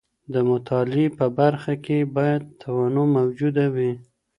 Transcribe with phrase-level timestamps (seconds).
[0.33, 3.91] د مطالعې په برخه کي باید تنوع موجوده وي.